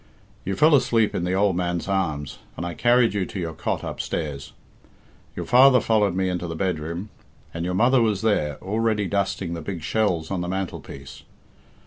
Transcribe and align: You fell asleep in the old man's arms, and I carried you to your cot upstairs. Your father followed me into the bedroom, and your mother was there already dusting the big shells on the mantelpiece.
You 0.43 0.55
fell 0.55 0.73
asleep 0.73 1.13
in 1.13 1.25
the 1.25 1.33
old 1.35 1.55
man's 1.55 1.87
arms, 1.87 2.39
and 2.57 2.65
I 2.65 2.73
carried 2.73 3.13
you 3.13 3.23
to 3.27 3.39
your 3.39 3.53
cot 3.53 3.83
upstairs. 3.83 4.51
Your 5.35 5.45
father 5.45 5.79
followed 5.79 6.15
me 6.15 6.27
into 6.27 6.47
the 6.47 6.55
bedroom, 6.55 7.09
and 7.53 7.63
your 7.63 7.75
mother 7.75 8.01
was 8.01 8.23
there 8.23 8.57
already 8.63 9.05
dusting 9.05 9.53
the 9.53 9.61
big 9.61 9.83
shells 9.83 10.31
on 10.31 10.41
the 10.41 10.47
mantelpiece. 10.47 11.21